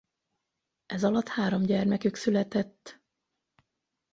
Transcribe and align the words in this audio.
Ezalatt 0.85 1.27
három 1.27 1.63
gyermekük 1.63 2.15
született. 2.15 3.01